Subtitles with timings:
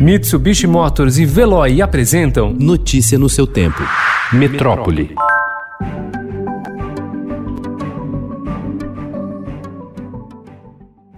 [0.00, 3.82] Mitsubishi Motors e Veloy apresentam Notícia no seu tempo.
[4.32, 5.14] Metrópole.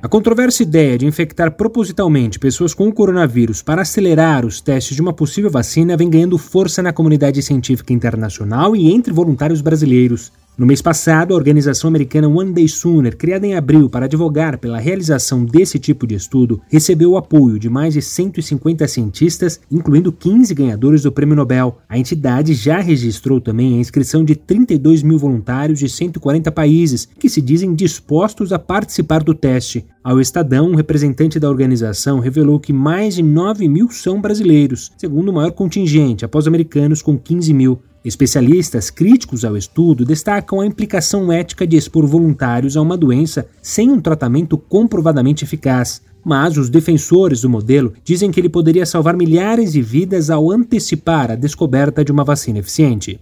[0.00, 5.02] A controversa ideia de infectar propositalmente pessoas com o coronavírus para acelerar os testes de
[5.02, 10.30] uma possível vacina vem ganhando força na comunidade científica internacional e entre voluntários brasileiros.
[10.58, 14.80] No mês passado, a organização americana One Day Sooner, criada em abril para advogar pela
[14.80, 20.52] realização desse tipo de estudo, recebeu o apoio de mais de 150 cientistas, incluindo 15
[20.54, 21.78] ganhadores do Prêmio Nobel.
[21.88, 27.28] A entidade já registrou também a inscrição de 32 mil voluntários de 140 países que
[27.28, 29.86] se dizem dispostos a participar do teste.
[30.02, 35.28] Ao Estadão, um representante da organização revelou que mais de 9 mil são brasileiros, segundo
[35.28, 37.78] o maior contingente, após americanos com 15 mil.
[38.04, 43.90] Especialistas críticos ao estudo destacam a implicação ética de expor voluntários a uma doença sem
[43.90, 46.00] um tratamento comprovadamente eficaz.
[46.24, 51.30] Mas os defensores do modelo dizem que ele poderia salvar milhares de vidas ao antecipar
[51.30, 53.18] a descoberta de uma vacina eficiente.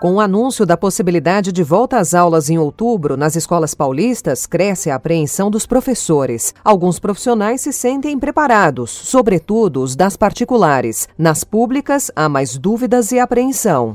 [0.00, 4.88] Com o anúncio da possibilidade de volta às aulas em outubro nas escolas paulistas, cresce
[4.88, 6.54] a apreensão dos professores.
[6.64, 11.06] Alguns profissionais se sentem preparados, sobretudo os das particulares.
[11.18, 13.94] Nas públicas, há mais dúvidas e apreensão.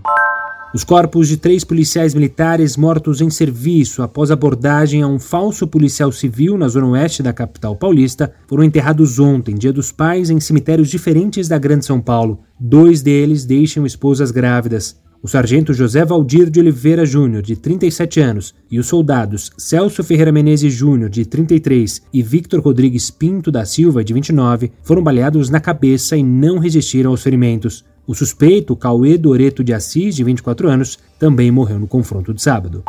[0.75, 6.11] Os corpos de três policiais militares mortos em serviço após abordagem a um falso policial
[6.11, 10.89] civil na zona oeste da capital paulista foram enterrados ontem, Dia dos Pais, em cemitérios
[10.89, 12.41] diferentes da Grande São Paulo.
[12.59, 15.03] Dois deles deixam esposas grávidas.
[15.25, 20.31] O sargento José Valdir de Oliveira Júnior, de 37 anos, e os soldados Celso Ferreira
[20.31, 25.59] Menezes Júnior, de 33, e Victor Rodrigues Pinto da Silva, de 29, foram baleados na
[25.59, 27.83] cabeça e não resistiram aos ferimentos.
[28.05, 32.83] O suspeito, Cauê Doreto de Assis, de 24 anos, também morreu no confronto de sábado.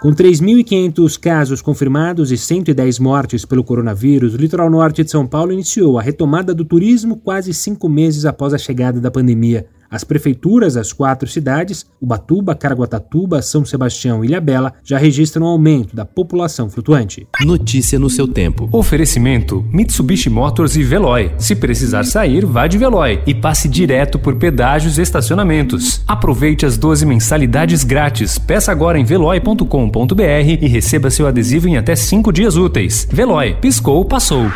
[0.00, 5.52] Com 3.500 casos confirmados e 110 mortes pelo coronavírus, o litoral norte de São Paulo
[5.52, 9.66] iniciou a retomada do turismo quase cinco meses após a chegada da pandemia.
[9.90, 15.96] As prefeituras das quatro cidades, Ubatuba, Caraguatatuba, São Sebastião e Ilhabela, já registram um aumento
[15.96, 17.26] da população flutuante.
[17.44, 18.68] Notícia no seu tempo.
[18.70, 21.32] Oferecimento: Mitsubishi Motors e Veloy.
[21.38, 26.04] Se precisar sair, vá de Veloy e passe direto por pedágios e estacionamentos.
[26.06, 28.38] Aproveite as 12 mensalidades grátis.
[28.38, 30.22] Peça agora em veloy.com.br
[30.60, 33.08] e receba seu adesivo em até 5 dias úteis.
[33.10, 34.46] Veloy, piscou, passou.